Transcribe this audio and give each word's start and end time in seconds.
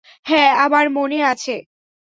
হ্যাঁ, 0.25 0.51
আমার 0.65 0.85
মনে 0.91 1.19
আছে। 1.23 1.55